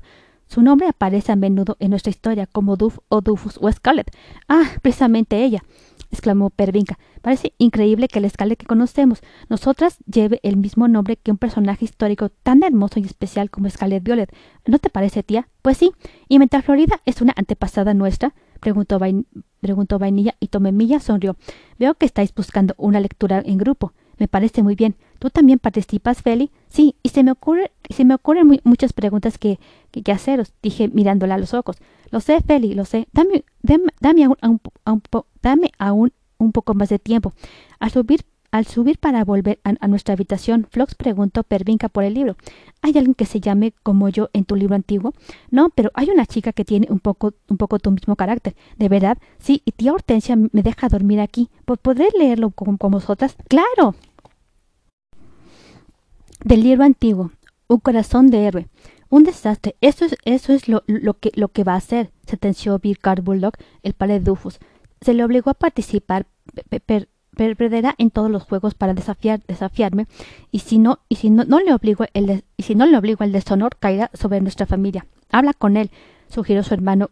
su 0.47 0.63
nombre 0.63 0.89
aparece 0.89 1.33
a 1.33 1.37
menudo 1.37 1.77
en 1.79 1.91
nuestra 1.91 2.09
historia 2.09 2.47
como 2.47 2.77
Duff 2.77 3.01
o 3.11 3.21
Dufus 3.21 3.59
o 3.61 3.71
Scarlet. 3.71 4.11
Ah, 4.49 4.65
precisamente 4.81 5.45
ella, 5.45 5.63
exclamó 6.11 6.51
Pervinca. 6.51 6.99
Parece 7.23 7.53
increíble 7.59 8.09
que 8.09 8.21
la 8.21 8.29
Scarlet 8.29 8.59
que 8.59 8.67
conocemos, 8.67 9.21
nosotras, 9.49 9.99
lleve 10.07 10.41
el 10.43 10.57
mismo 10.57 10.89
nombre 10.89 11.17
que 11.17 11.31
un 11.31 11.39
personaje 11.39 11.85
histórico 11.85 12.29
tan 12.29 12.63
hermoso 12.63 13.01
y 13.01 13.05
especial 13.05 13.51
como 13.51 13.69
Scarlet 13.69 14.03
Violet. 14.03 14.35
¿No 14.67 14.79
te 14.79 14.91
parece, 14.91 15.23
tía? 15.23 15.49
Pues 15.63 15.77
sí. 15.79 15.93
¿Y 16.29 16.39
mientras 16.39 16.65
Florida 16.65 17.01
es 17.05 17.21
una 17.21 17.35
antepasada 17.37 17.95
nuestra? 17.95 18.35
preguntó, 18.61 18.99
preguntó 19.61 19.99
Vainilla 19.99 20.35
y 20.41 20.49
Tomemilla 20.49 21.01
sonrió. 21.01 21.37
Veo 21.79 21.95
que 21.95 22.07
estáis 22.07 22.35
buscando 22.35 22.75
una 22.77 23.01
lectura 23.01 23.43
en 23.45 23.59
grupo. 23.59 23.93
Me 24.19 24.29
parece 24.29 24.63
muy 24.63 24.75
bien. 24.75 24.97
¿Tú 25.19 25.31
también 25.31 25.59
participas, 25.59 26.23
Feli? 26.23 26.51
Sí, 26.69 26.95
y 27.03 27.09
se 27.09 27.25
me 27.25 27.33
ocurre, 27.33 27.73
se 27.91 28.05
me 28.05 28.15
ocurren 28.15 28.47
muy, 28.47 28.61
muchas 28.65 28.93
preguntas 28.93 29.39
que, 29.39 29.59
que, 29.91 30.03
que, 30.03 30.13
haceros, 30.13 30.53
dije 30.63 30.89
mirándola 30.89 31.35
a 31.35 31.39
los 31.39 31.55
ojos. 31.55 31.77
Lo 32.11 32.21
sé, 32.21 32.41
Feli, 32.41 32.75
lo 32.75 32.85
sé. 32.85 33.09
Dame, 33.13 33.45
dame, 33.63 33.87
dame, 34.01 34.25
aún, 34.25 34.37
aún, 34.41 34.61
aún, 34.85 35.03
dame 35.43 35.71
aún 35.79 36.13
un 36.39 36.53
poco 36.53 36.75
más 36.75 36.89
de 36.89 36.99
tiempo. 36.99 37.33
Al 37.81 37.91
subir, 37.91 38.25
Al 38.51 38.65
subir 38.65 38.99
para 38.99 39.25
volver 39.25 39.59
a, 39.63 39.89
nuestra 39.89 40.15
habitación, 40.15 40.67
Flox 40.71 40.95
preguntó 40.95 41.43
pervinca 41.43 41.89
por 41.91 42.05
el 42.05 42.15
libro. 42.15 42.37
¿Hay 42.81 42.97
alguien 42.97 43.15
que 43.15 43.27
se 43.27 43.41
llame 43.41 43.75
como 43.83 44.09
yo 44.09 44.31
en 44.33 44.45
tu 44.45 44.57
libro 44.57 44.75
antiguo? 44.75 45.13
No, 45.51 45.69
pero 45.69 45.91
hay 45.95 46.09
una 46.09 46.25
chica 46.25 46.53
que 46.53 46.65
tiene 46.65 46.87
un 46.91 47.01
poco, 47.01 47.35
un 47.49 47.59
poco 47.59 47.79
tu 47.79 47.91
mismo 47.91 48.17
carácter. 48.17 48.55
¿De 48.79 48.89
verdad? 48.89 49.19
Sí, 49.39 49.61
y 49.67 49.73
tía 49.73 49.93
Hortensia 49.93 50.37
me 50.37 50.63
deja 50.63 50.89
dormir 50.89 51.21
aquí. 51.21 51.51
¿Podré 51.67 52.09
leerlo 52.19 52.51
con 52.51 52.79
vosotras? 52.79 53.37
¡Claro! 53.49 53.95
Del 56.49 56.63
libro 56.63 56.83
antiguo. 56.85 57.31
Un 57.67 57.79
corazón 57.79 58.31
de 58.31 58.47
héroe. 58.47 58.69
Un 59.11 59.23
desastre. 59.23 59.77
Eso 59.83 60.07
es, 60.07 60.17
eso 60.25 60.55
es 60.55 60.67
lo, 60.67 60.83
lo, 60.87 61.13
que, 61.13 61.31
lo 61.35 61.49
que 61.49 61.63
va 61.63 61.75
a 61.75 61.77
hacer, 61.77 62.11
sentenció 62.27 62.79
Bill 62.79 62.99
Bullock, 63.23 63.59
el 63.83 63.93
padre 63.93 64.15
de 64.15 64.21
Dufus. 64.21 64.59
Se 65.03 65.13
le 65.13 65.25
obligó 65.25 65.51
a 65.51 65.55
participar, 65.55 66.25
perderá 67.37 67.95
en 67.99 68.09
todos 68.09 68.31
los 68.31 68.45
juegos 68.45 68.73
para 68.73 68.95
desafiar, 68.95 69.43
desafiarme, 69.47 70.07
y 70.51 70.61
si 70.61 70.79
no, 70.79 71.01
y 71.11 71.17
si 71.17 71.29
no, 71.29 71.45
no 71.45 71.61
le 71.61 71.75
obligo 71.75 72.07
el 72.15 72.43
y 72.57 72.63
si 72.63 72.75
no 72.75 72.87
le 72.87 72.97
obligo 72.97 73.25
el 73.25 73.33
deshonor 73.33 73.77
caerá 73.79 74.11
sobre 74.15 74.41
nuestra 74.41 74.65
familia. 74.65 75.05
Habla 75.31 75.53
con 75.53 75.77
él, 75.77 75.91
sugirió 76.31 76.63
su 76.63 76.73
hermano 76.73 77.11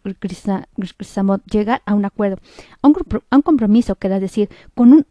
Grisamot, 0.78 1.44
llegar 1.44 1.82
a 1.84 1.92
un 1.92 2.06
acuerdo, 2.06 2.38
a 2.80 2.88
un, 2.88 2.96
a 3.28 3.36
un 3.36 3.42
compromiso, 3.42 3.96
querrás 3.96 4.22
decir, 4.22 4.48
con 4.74 4.94
un 4.94 5.06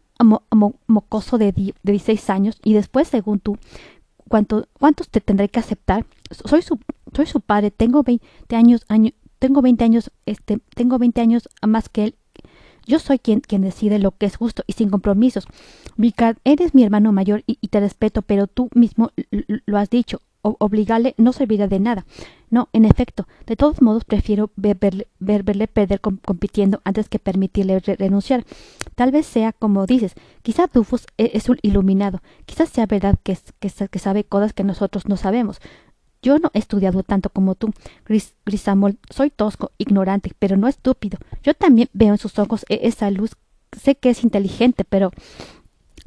mocoso 0.88 1.38
de, 1.38 1.52
de 1.52 1.92
16 1.92 2.30
años, 2.30 2.58
y 2.64 2.72
después, 2.72 3.06
según 3.06 3.38
tú, 3.38 3.56
¿cuánto, 4.28 4.68
¿cuántos 4.78 5.08
te 5.08 5.20
tendré 5.20 5.48
que 5.48 5.60
aceptar? 5.60 6.06
Soy 6.30 6.62
su, 6.62 6.78
soy 7.14 7.26
su 7.26 7.40
padre, 7.40 7.70
tengo 7.70 8.02
20 8.02 8.24
años, 8.56 8.84
año, 8.88 9.12
tengo 9.38 9.62
20 9.62 9.84
años, 9.84 10.10
este, 10.26 10.58
tengo 10.74 10.98
20 10.98 11.20
años 11.20 11.48
más 11.62 11.88
que 11.88 12.04
él 12.04 12.16
yo 12.86 13.00
soy 13.00 13.18
quien, 13.18 13.40
quien 13.40 13.62
decide 13.62 13.98
lo 13.98 14.12
que 14.12 14.26
es 14.26 14.36
justo 14.36 14.62
y 14.66 14.72
sin 14.72 14.90
compromisos. 14.90 15.46
Vicard, 15.96 16.36
eres 16.44 16.74
mi 16.74 16.84
hermano 16.84 17.12
mayor 17.12 17.42
y, 17.46 17.56
te 17.68 17.80
respeto, 17.80 18.22
pero 18.22 18.46
tú 18.46 18.70
mismo 18.74 19.10
lo 19.66 19.78
has 19.78 19.90
dicho. 19.90 20.22
Obligarle 20.58 21.14
no 21.16 21.32
servirá 21.32 21.66
de 21.66 21.80
nada. 21.80 22.06
No, 22.50 22.68
en 22.72 22.84
efecto, 22.84 23.26
de 23.46 23.56
todos 23.56 23.82
modos 23.82 24.04
prefiero 24.04 24.50
verle, 24.56 25.08
perder 25.66 26.00
compitiendo 26.00 26.80
antes 26.84 27.08
que 27.08 27.18
permitirle 27.18 27.80
renunciar. 27.80 28.44
Tal 28.94 29.10
vez 29.10 29.26
sea 29.26 29.52
como 29.52 29.86
dices, 29.86 30.14
quizá 30.42 30.68
Dufus 30.72 31.06
e, 31.18 31.32
es, 31.34 31.48
un 31.48 31.58
iluminado, 31.62 32.22
quizás 32.44 32.68
sea 32.68 32.86
verdad 32.86 33.16
que, 33.22 33.36
sabe 33.98 34.24
cosas 34.24 34.52
que 34.52 34.64
nosotros 34.64 35.06
no 35.06 35.16
sabemos. 35.16 35.60
Yo 36.22 36.38
no 36.38 36.50
he 36.54 36.58
estudiado 36.58 37.02
tanto 37.02 37.30
como 37.30 37.54
tú, 37.54 37.72
Gris, 38.04 38.34
Grisamol. 38.44 38.98
Soy 39.10 39.30
tosco, 39.30 39.70
ignorante, 39.78 40.32
pero 40.38 40.56
no 40.56 40.66
estúpido. 40.66 41.18
Yo 41.42 41.54
también 41.54 41.88
veo 41.92 42.12
en 42.12 42.18
sus 42.18 42.38
ojos 42.38 42.64
e-, 42.68 42.80
esa 42.88 43.10
luz. 43.10 43.32
Sé 43.72 43.96
que 43.96 44.10
es 44.10 44.24
inteligente, 44.24 44.84
pero 44.84 45.12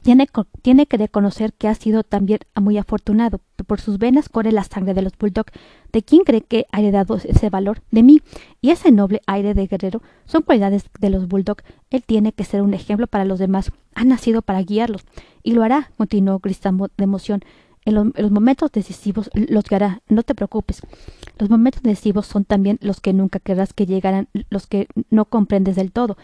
tiene, 0.01 0.27
tiene, 0.61 0.85
que 0.85 0.97
reconocer 0.97 1.53
que 1.53 1.67
ha 1.67 1.75
sido 1.75 2.03
también 2.03 2.39
muy 2.59 2.77
afortunado. 2.77 3.41
Por 3.67 3.81
sus 3.81 3.97
venas 3.97 4.29
corre 4.29 4.51
la 4.51 4.63
sangre 4.63 4.93
de 4.93 5.01
los 5.01 5.17
Bulldog. 5.17 5.47
¿De 5.91 6.01
quién 6.03 6.23
cree 6.23 6.41
que 6.41 6.65
ha 6.71 6.79
heredado 6.79 7.17
ese 7.17 7.49
valor? 7.49 7.81
De 7.91 8.03
mí. 8.03 8.21
Y 8.61 8.71
ese 8.71 8.91
noble 8.91 9.21
aire 9.27 9.53
de 9.53 9.67
guerrero 9.67 10.01
son 10.25 10.43
cualidades 10.43 10.85
de 10.99 11.09
los 11.09 11.27
Bulldog. 11.27 11.57
Él 11.89 12.03
tiene 12.05 12.31
que 12.31 12.45
ser 12.45 12.61
un 12.61 12.73
ejemplo 12.73 13.07
para 13.07 13.25
los 13.25 13.39
demás. 13.39 13.71
Ha 13.93 14.03
nacido 14.05 14.41
para 14.41 14.61
guiarlos. 14.61 15.03
Y 15.43 15.53
lo 15.53 15.63
hará, 15.63 15.91
continuó 15.97 16.39
Grisamol 16.39 16.91
de 16.97 17.03
emoción. 17.03 17.41
En 17.89 17.95
los, 17.95 18.31
momentos 18.31 18.71
decisivos 18.71 19.31
los 19.33 19.71
hará, 19.71 20.01
no 20.09 20.21
te 20.21 20.35
preocupes. 20.35 20.81
Los 21.39 21.49
momentos 21.49 21.81
decisivos 21.81 22.27
son 22.27 22.45
también 22.45 22.77
los 22.81 23.01
que 23.01 23.13
nunca 23.13 23.39
querrás 23.39 23.73
que 23.73 23.87
llegaran, 23.87 24.27
los 24.51 24.67
que 24.67 24.87
no 25.09 25.25
comprendes 25.25 25.75
del 25.75 25.91
todo, 25.91 26.15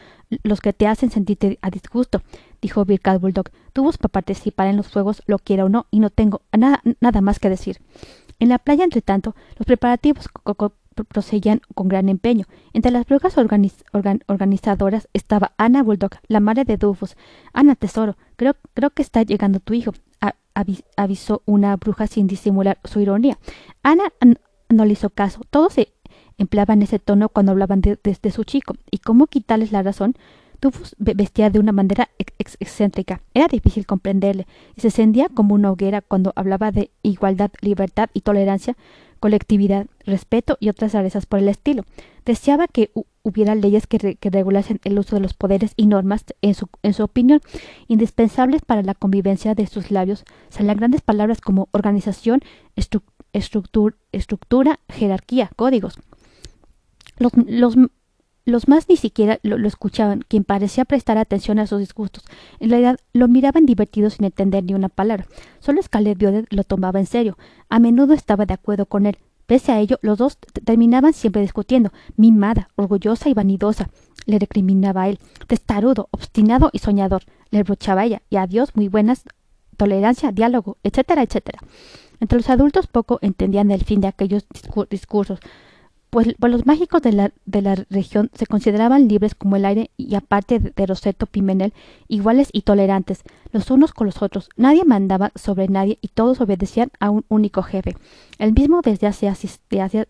los 0.44 0.62
que 0.62 0.74
te 0.74 0.86
hacen 0.86 1.10
sentirte 1.10 1.58
a 1.64 1.72
disgusto, 1.72 2.22
dijo 2.62 2.86
Birkat 2.86 3.20
Bulldog. 3.20 3.50
Tuvos 3.74 3.98
para 3.98 4.12
participar 4.12 4.68
en 4.68 4.78
los 4.78 4.90
juegos, 4.90 5.24
lo 5.26 5.40
quiera 5.40 5.66
o 5.66 5.70
no, 5.70 5.88
y 5.90 6.00
no 6.00 6.12
tengo 6.12 6.42
nada, 6.56 6.84
nada 7.02 7.22
más 7.22 7.40
que 7.40 7.50
decir. 7.50 7.80
En 8.40 8.50
la 8.50 8.60
playa, 8.60 8.84
entre 8.84 9.02
tanto, 9.02 9.36
los 9.58 9.66
preparativos 9.66 10.28
proseguían 11.04 11.62
con 11.74 11.88
gran 11.88 12.10
empeño. 12.10 12.46
Entre 12.74 12.92
las 12.92 13.06
brujas 13.06 13.36
organizadoras 13.38 15.10
estaba 15.14 15.54
Ana 15.58 15.84
Bulldog, 15.84 16.12
la 16.28 16.40
madre 16.40 16.64
de 16.64 16.78
Dufus. 16.78 17.18
Ana, 17.54 17.76
tesoro, 17.76 18.18
creo, 18.36 18.56
creo 18.74 18.90
que 18.92 19.02
está 19.02 19.24
llegando 19.24 19.60
tu 19.60 19.74
hijo 19.74 19.94
avisó 20.96 21.42
una 21.46 21.76
bruja 21.76 22.08
sin 22.08 22.28
disimular 22.28 22.80
su 22.84 23.00
ironía. 23.00 23.38
Ana 23.84 24.04
no 24.70 24.86
le 24.86 24.94
hizo 24.94 25.10
caso. 25.10 25.42
Todos 25.50 25.74
se 25.74 25.90
empleaban 26.38 26.82
ese 26.82 27.00
tono 27.00 27.30
cuando 27.30 27.52
hablaban 27.52 27.82
de, 27.82 28.32
su 28.32 28.44
chico. 28.44 28.76
¿Y 28.90 29.00
cómo 29.00 29.28
quitarles 29.28 29.72
la 29.72 29.84
razón? 29.84 30.16
Tufus 30.60 30.96
vestía 30.98 31.50
de 31.50 31.60
una 31.60 31.74
manera 31.74 32.10
excéntrica. 32.40 33.22
Era 33.34 33.48
difícil 33.48 33.86
comprenderle, 33.86 34.48
y 34.76 34.82
se 34.82 34.88
encendía 34.88 35.28
como 35.28 35.54
una 35.54 35.72
hoguera 35.72 36.02
cuando 36.02 36.32
hablaba 36.36 36.72
de 36.72 36.92
igualdad, 37.04 37.52
libertad 37.62 38.10
y 38.14 38.22
tolerancia, 38.22 38.78
colectividad, 39.20 39.88
respeto 40.06 40.58
y 40.60 40.70
otras 40.70 40.94
rarezas 40.94 41.26
por 41.26 41.40
el 41.40 41.48
estilo. 41.48 41.84
Deseaba 42.26 42.68
que 42.68 42.92
hubiera 43.24 43.56
leyes 43.56 43.88
que, 43.88 44.18
regulasen 44.22 44.80
el 44.84 45.00
uso 45.00 45.16
de 45.16 45.22
los 45.22 45.34
poderes 45.34 45.74
y 45.76 45.88
normas, 45.88 46.26
en 46.42 46.54
su, 46.54 46.70
en 46.84 46.94
su 46.94 47.04
opinión, 47.04 47.42
indispensables 47.88 48.62
para 48.62 48.84
la 48.84 48.94
convivencia 48.94 49.56
de 49.56 49.68
sus 49.68 49.92
labios, 49.92 50.26
salían 50.50 50.78
grandes 50.78 51.02
palabras 51.02 51.42
como 51.42 51.70
organización, 51.72 52.42
estructura, 53.34 54.80
jerarquía, 54.90 55.50
códigos. 55.56 55.98
Los, 57.18 57.32
los, 57.48 57.76
los 58.46 58.68
más 58.68 58.88
ni 58.90 58.96
siquiera 58.96 59.40
lo, 59.44 59.68
escuchaban, 59.68 60.24
quien 60.28 60.44
parecía 60.44 60.86
prestar 60.86 61.18
atención 61.18 61.60
a 61.60 61.68
sus 61.68 61.80
disgustos. 61.80 62.24
En 62.60 62.70
realidad 62.70 62.98
lo 63.14 63.28
miraban 63.28 63.66
divertido 63.66 64.10
sin 64.10 64.26
entender 64.26 64.64
ni 64.64 64.74
una 64.74 64.90
palabra. 64.90 65.26
Solo 65.60 65.82
Scarlett 65.82 66.22
lo 66.52 66.64
tomaba 66.64 67.00
en 67.00 67.08
serio. 67.08 67.38
A 67.70 67.80
menudo 67.80 68.14
estaba 68.14 68.46
de 68.46 68.54
acuerdo 68.54 68.86
con 68.86 69.06
él, 69.06 69.18
Pese 69.46 69.72
a 69.72 69.80
ello, 69.80 70.00
los 70.02 70.18
dos 70.18 70.38
terminaban 70.64 71.14
siempre 71.14 71.42
discutiendo, 71.42 71.92
mimada, 72.18 72.70
orgullosa 72.76 73.30
y 73.30 73.34
vanidosa. 73.34 73.90
Le 74.26 74.40
recriminaba 74.40 75.04
a 75.04 75.10
él, 75.10 75.20
testarudo, 75.48 76.08
obstinado 76.12 76.72
y 76.74 76.80
soñador. 76.80 77.24
Le 77.52 77.60
reprochaba 77.60 78.06
ella, 78.06 78.24
y 78.30 78.38
a 78.38 78.48
Dios 78.48 78.76
muy 78.76 78.88
buenas, 78.88 79.24
tolerancia, 79.78 80.32
diálogo, 80.32 80.78
etcétera, 80.84 81.22
etcétera. 81.22 81.60
Entre 82.20 82.40
los 82.40 82.50
adultos 82.50 82.88
poco 82.88 83.20
entendían 83.22 83.70
el 83.70 83.84
fin 83.84 84.02
de 84.02 84.08
aquellos 84.08 84.48
discursos, 84.90 85.40
pues, 86.16 86.34
pues, 86.40 86.50
los 86.50 86.66
mágicos 86.66 87.02
de 87.02 87.12
la, 87.12 87.34
de 87.46 87.62
la, 87.62 87.76
región 87.90 88.32
se 88.34 88.46
consideraban 88.46 89.10
libres 89.10 89.36
como 89.36 89.58
el 89.58 89.66
aire 89.66 89.92
y 89.98 90.16
aparte 90.16 90.60
de, 90.60 90.86
Roseto 90.86 91.26
Pimenel, 91.26 91.74
iguales 92.08 92.48
y 92.54 92.62
tolerantes, 92.62 93.24
los 93.52 93.70
unos 93.70 93.92
con 93.92 94.08
los 94.08 94.22
otros. 94.22 94.48
Nadie 94.56 94.86
mandaba 94.86 95.34
sobre 95.36 95.68
nadie 95.68 96.00
y 96.00 96.08
todos 96.08 96.40
obedecían 96.40 96.90
a 97.02 97.10
un 97.10 97.26
único 97.28 97.64
jefe, 97.64 97.98
el 98.40 98.54
mismo 98.54 98.80
desde 98.82 99.08
hace, 99.08 99.30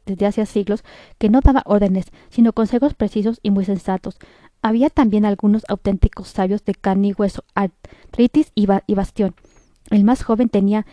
desde 0.05 0.45
siglos, 0.45 0.83
que 1.17 1.29
no 1.29 1.41
daba 1.41 1.63
órdenes, 1.65 2.05
sino 2.29 2.53
consejos 2.53 2.93
precisos 2.93 3.39
y 3.41 3.49
muy 3.49 3.65
sensatos. 3.65 4.19
Había 4.61 4.91
también 4.91 5.25
algunos 5.25 5.63
auténticos 5.69 6.27
sabios 6.27 6.63
de 6.65 6.75
carne 6.75 7.07
y 7.07 7.13
hueso, 7.13 7.45
artritis 7.55 8.51
y 8.53 8.93
bastión. 8.93 9.33
El 9.89 10.03
más 10.03 10.23
joven 10.23 10.49
tenía 10.49 10.85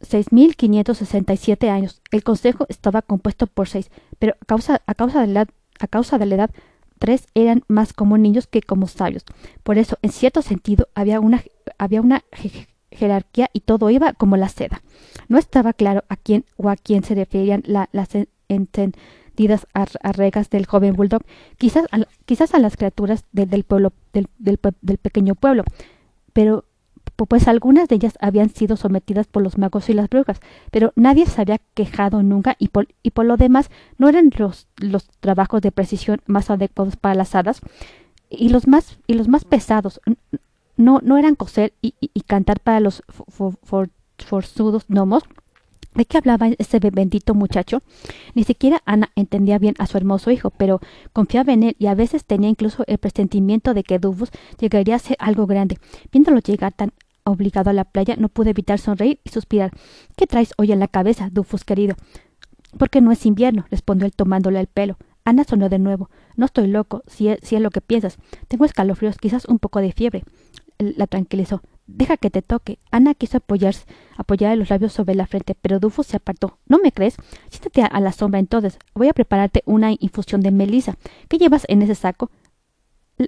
6.567 0.00 1.68
años. 1.68 2.00
El 2.10 2.22
consejo 2.22 2.66
estaba 2.68 3.02
compuesto 3.02 3.46
por 3.46 3.68
seis, 3.68 3.90
pero 4.18 4.34
a 4.40 4.44
causa, 4.44 4.82
a 4.86 4.94
causa, 4.94 5.20
de 5.20 5.26
la, 5.28 5.46
a 5.80 5.86
causa 5.86 6.18
de 6.18 6.26
la 6.26 6.34
edad, 6.36 6.50
tres 6.98 7.26
eran 7.34 7.62
más 7.68 7.92
como 7.92 8.18
niños 8.18 8.46
que 8.46 8.62
como 8.62 8.86
sabios. 8.86 9.24
Por 9.62 9.78
eso, 9.78 9.98
en 10.02 10.10
cierto 10.10 10.42
sentido, 10.42 10.88
había 10.94 11.20
una, 11.20 11.42
jerarquía 12.90 13.50
y 13.52 13.60
todo 13.60 13.90
iba 13.90 14.12
como 14.12 14.36
la 14.36 14.48
seda. 14.48 14.82
No 15.28 15.38
estaba 15.38 15.72
claro 15.72 16.04
a 16.08 16.16
quién 16.16 16.44
o 16.56 16.68
a 16.68 16.76
quién 16.76 17.04
se 17.04 17.14
referían 17.14 17.62
las 17.66 18.08
entendidas 18.48 19.66
arregas 20.02 20.50
del 20.50 20.66
joven 20.66 20.94
bulldog, 20.94 21.22
quizás 21.58 21.86
a, 21.92 22.00
quizás 22.24 22.54
a 22.54 22.58
las 22.58 22.76
criaturas 22.76 23.24
del 23.32 23.64
pueblo, 23.64 23.92
del, 24.12 24.28
del 24.38 24.98
pequeño 24.98 25.34
pueblo, 25.34 25.64
pero 26.32 26.64
pues 27.26 27.48
algunas 27.48 27.88
de 27.88 27.96
ellas 27.96 28.16
habían 28.20 28.50
sido 28.50 28.76
sometidas 28.76 29.26
por 29.26 29.42
los 29.42 29.58
magos 29.58 29.88
y 29.88 29.92
las 29.92 30.08
brujas, 30.08 30.40
pero 30.70 30.92
nadie 30.94 31.26
se 31.26 31.40
había 31.40 31.58
quejado 31.74 32.22
nunca 32.22 32.56
y 32.58 32.68
por, 32.68 32.88
y 33.02 33.10
por 33.10 33.26
lo 33.26 33.36
demás 33.36 33.70
no 33.96 34.08
eran 34.08 34.30
los, 34.36 34.68
los 34.76 35.08
trabajos 35.20 35.62
de 35.62 35.72
precisión 35.72 36.20
más 36.26 36.50
adecuados 36.50 36.96
para 36.96 37.14
las 37.14 37.34
hadas 37.34 37.60
y 38.30 38.50
los 38.50 38.68
más, 38.68 38.98
y 39.06 39.14
los 39.14 39.28
más 39.28 39.44
pesados 39.44 40.00
no, 40.76 41.00
no 41.02 41.18
eran 41.18 41.34
coser 41.34 41.74
y, 41.82 41.92
cantar 42.26 42.60
para 42.60 42.80
los 42.80 43.02
forzudos 44.22 44.84
gnomos. 44.88 45.24
¿De 45.94 46.04
qué 46.04 46.18
hablaba 46.18 46.48
ese 46.58 46.78
bendito 46.78 47.34
muchacho? 47.34 47.82
Ni 48.34 48.44
siquiera 48.44 48.82
Ana 48.84 49.10
entendía 49.16 49.58
bien 49.58 49.74
a 49.78 49.86
su 49.86 49.96
hermoso 49.96 50.30
hijo, 50.30 50.50
pero 50.50 50.80
confiaba 51.12 51.52
en 51.52 51.64
él 51.64 51.76
y 51.78 51.86
a 51.86 51.94
veces 51.94 52.24
tenía 52.24 52.48
incluso 52.48 52.84
el 52.86 52.98
presentimiento 52.98 53.74
de 53.74 53.82
que 53.82 53.98
Dubus 53.98 54.30
llegaría 54.60 54.94
a 54.94 55.00
ser 55.00 55.16
algo 55.18 55.46
grande. 55.46 55.78
Viéndolo 56.12 56.38
llegar 56.38 56.72
tan 56.72 56.92
obligado 57.28 57.70
a 57.70 57.72
la 57.72 57.84
playa, 57.84 58.16
no 58.16 58.28
pude 58.28 58.50
evitar 58.50 58.78
sonreír 58.78 59.20
y 59.24 59.30
suspirar. 59.30 59.72
¿Qué 60.16 60.26
traes 60.26 60.52
hoy 60.56 60.72
en 60.72 60.80
la 60.80 60.88
cabeza, 60.88 61.28
Dufus 61.30 61.64
querido? 61.64 61.96
Porque 62.78 63.00
no 63.00 63.12
es 63.12 63.26
invierno, 63.26 63.66
respondió 63.70 64.06
él 64.06 64.12
tomándole 64.14 64.60
el 64.60 64.66
pelo. 64.66 64.96
Ana 65.24 65.44
sonó 65.44 65.68
de 65.68 65.78
nuevo. 65.78 66.10
No 66.36 66.46
estoy 66.46 66.68
loco, 66.68 67.02
si 67.06 67.28
es, 67.28 67.38
si 67.42 67.56
es 67.56 67.62
lo 67.62 67.70
que 67.70 67.80
piensas. 67.80 68.16
Tengo 68.48 68.64
escalofríos, 68.64 69.18
quizás 69.18 69.44
un 69.44 69.58
poco 69.58 69.80
de 69.80 69.92
fiebre. 69.92 70.24
La 70.78 71.06
tranquilizó. 71.06 71.60
Deja 71.86 72.16
que 72.16 72.30
te 72.30 72.42
toque. 72.42 72.78
Ana 72.90 73.14
quiso 73.14 73.38
apoyarse, 73.38 73.86
apoyar 74.16 74.56
los 74.56 74.70
labios 74.70 74.92
sobre 74.92 75.14
la 75.14 75.26
frente, 75.26 75.54
pero 75.54 75.80
Dufus 75.80 76.06
se 76.06 76.16
apartó. 76.16 76.58
¿No 76.66 76.78
me 76.78 76.92
crees? 76.92 77.16
Siéntate 77.50 77.82
a 77.82 78.00
la 78.00 78.12
sombra 78.12 78.40
entonces. 78.40 78.78
Voy 78.94 79.08
a 79.08 79.12
prepararte 79.12 79.62
una 79.66 79.92
infusión 79.98 80.40
de 80.40 80.50
melisa. 80.50 80.96
¿Qué 81.28 81.38
llevas 81.38 81.64
en 81.68 81.82
ese 81.82 81.94
saco? 81.94 82.30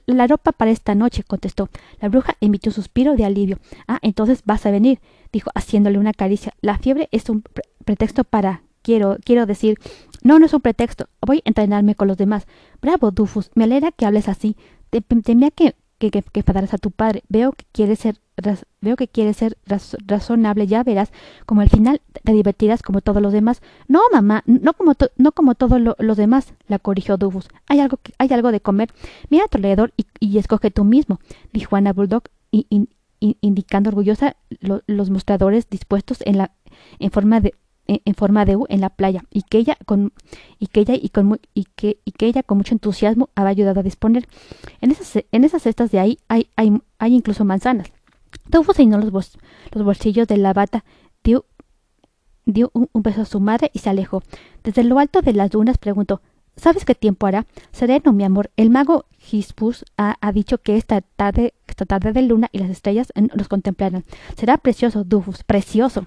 La 0.06 0.26
ropa 0.26 0.52
para 0.52 0.70
esta 0.70 0.94
noche, 0.94 1.24
contestó. 1.24 1.68
La 2.00 2.08
bruja 2.08 2.36
emitió 2.40 2.70
un 2.70 2.74
suspiro 2.74 3.16
de 3.16 3.24
alivio. 3.24 3.58
Ah, 3.88 3.98
entonces 4.02 4.42
vas 4.44 4.64
a 4.66 4.70
venir, 4.70 5.00
dijo, 5.32 5.50
haciéndole 5.54 5.98
una 5.98 6.12
caricia. 6.12 6.54
La 6.60 6.78
fiebre 6.78 7.08
es 7.12 7.28
un 7.28 7.42
pretexto 7.84 8.24
para. 8.24 8.62
Quiero, 8.82 9.18
quiero 9.24 9.46
decir. 9.46 9.78
No, 10.22 10.38
no 10.38 10.46
es 10.46 10.54
un 10.54 10.60
pretexto. 10.60 11.08
Voy 11.20 11.38
a 11.38 11.42
entrenarme 11.48 11.94
con 11.94 12.08
los 12.08 12.16
demás. 12.16 12.46
Bravo, 12.80 13.10
Dufus. 13.10 13.50
Me 13.54 13.64
alegra 13.64 13.92
que 13.92 14.06
hables 14.06 14.28
así. 14.28 14.56
Temía 15.24 15.50
que, 15.50 15.74
que, 16.00 16.10
que, 16.10 16.22
que 16.22 16.44
a 16.46 16.78
tu 16.78 16.90
padre. 16.90 17.22
Veo 17.28 17.52
que 17.52 17.66
quieres 17.72 18.00
ser 18.00 18.16
veo 18.80 18.96
que 18.96 19.06
quieres 19.06 19.36
ser 19.36 19.58
razonable, 20.06 20.66
ya 20.66 20.82
verás, 20.82 21.12
como 21.44 21.60
al 21.60 21.68
final 21.68 22.00
te 22.24 22.32
divertirás 22.32 22.80
como 22.80 23.02
todos 23.02 23.20
los 23.20 23.34
demás. 23.34 23.60
No, 23.86 24.00
mamá, 24.10 24.42
no 24.46 24.72
como, 24.72 24.94
no 25.16 25.32
como 25.32 25.54
todos 25.54 25.78
los 25.98 26.16
demás, 26.16 26.54
la 26.66 26.78
corrigió 26.78 27.18
Dubus. 27.18 27.48
Hay 27.66 27.80
algo, 27.80 27.98
hay 28.16 28.32
algo 28.32 28.50
de 28.50 28.62
comer. 28.62 28.88
Mira 29.28 29.44
a 29.44 29.48
tu 29.48 29.58
alrededor 29.58 29.92
y, 30.20 30.38
escoge 30.38 30.70
tú 30.70 30.84
mismo, 30.84 31.20
dijo 31.52 31.76
Ana 31.76 31.92
Bulldog, 31.92 32.22
indicando 33.20 33.90
orgullosa 33.90 34.36
los 34.86 35.10
mostradores 35.10 35.68
dispuestos 35.68 36.22
en, 36.24 36.38
la, 36.38 36.52
en 36.98 37.10
forma 37.10 37.40
de 37.40 37.54
en, 37.86 38.14
forma 38.14 38.44
de 38.44 38.56
U 38.56 38.66
en 38.68 38.80
la 38.80 38.90
playa 38.90 39.24
y 39.30 39.42
que 39.42 39.58
ella 39.58 39.76
con 39.84 40.12
y 40.58 40.68
que 40.68 40.80
ella 40.80 40.94
y 40.94 41.08
con 41.08 41.40
y 41.54 41.64
que, 41.64 41.98
y 42.04 42.12
que 42.12 42.26
ella 42.26 42.42
con 42.42 42.58
mucho 42.58 42.74
entusiasmo 42.74 43.30
había 43.34 43.50
ayudado 43.50 43.80
a 43.80 43.82
disponer. 43.82 44.28
En 44.80 44.90
esas 44.90 45.24
en 45.30 45.44
esas 45.44 45.62
cestas 45.62 45.90
de 45.90 45.98
ahí 45.98 46.18
hay, 46.28 46.48
hay, 46.56 46.80
hay 46.98 47.14
incluso 47.14 47.44
manzanas. 47.44 47.90
Tufo 48.50 48.72
llenó 48.72 48.98
los, 48.98 49.38
los 49.72 49.84
bolsillos 49.84 50.28
de 50.28 50.36
la 50.36 50.52
bata, 50.52 50.84
dio, 51.24 51.44
dio 52.44 52.70
un, 52.74 52.88
beso 52.94 53.22
a 53.22 53.24
su 53.24 53.40
madre 53.40 53.70
y 53.72 53.80
se 53.80 53.90
alejó. 53.90 54.22
Desde 54.62 54.84
lo 54.84 54.98
alto 54.98 55.22
de 55.22 55.32
las 55.32 55.50
dunas 55.50 55.78
preguntó 55.78 56.20
¿Sabes 56.56 56.84
qué 56.84 56.94
tiempo 56.94 57.26
hará? 57.26 57.46
Sereno, 57.72 58.12
mi 58.12 58.22
amor. 58.22 58.50
El 58.56 58.68
mago 58.68 59.06
Hispus 59.30 59.84
ha, 59.96 60.32
dicho 60.32 60.58
que 60.58 60.76
esta 60.76 61.00
tarde, 61.00 61.54
esta 61.66 61.86
tarde 61.86 62.12
de 62.12 62.20
luna 62.20 62.50
y 62.52 62.58
las 62.58 62.68
estrellas 62.68 63.08
nos 63.34 63.48
contemplarán. 63.48 64.04
Será 64.36 64.58
precioso, 64.58 65.04
Dufus, 65.04 65.42
precioso. 65.42 66.06